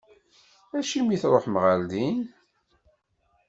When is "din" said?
1.91-2.21